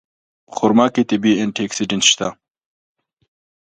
په 0.47 0.53
خرما 0.57 0.85
کې 0.93 1.07
طبیعي 1.09 1.39
انټي 1.41 1.61
اکسېډنټ 1.65 2.03
شته. 2.11 2.27